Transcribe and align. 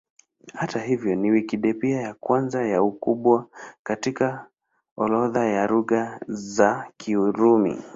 Hata 0.53 0.79
hivyo, 0.79 1.15
ni 1.15 1.31
Wikipedia 1.31 2.01
ya 2.01 2.13
kwanza 2.13 2.59
kwa 2.67 2.81
ukubwa 2.83 3.47
katika 3.83 4.47
orodha 4.97 5.45
ya 5.45 5.67
Lugha 5.67 6.19
za 6.27 6.91
Kirumi. 6.97 7.81